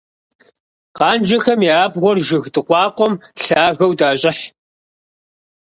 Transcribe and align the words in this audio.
Къанжэхэм 0.97 1.59
я 1.73 1.75
абгъуэр 1.85 2.17
жыг 2.27 2.43
дыкъуакъуэм 2.53 3.13
лъагэу 3.41 3.93
дащӀыхь. 3.99 4.43